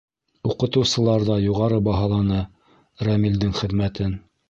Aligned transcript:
Уҡытыусылар 0.51 1.27
ҙа 1.27 1.37
юғары 1.43 1.79
баһаланы 1.91 2.43
Рәмилдең 3.11 3.59
хеҙмәтен. 3.65 4.23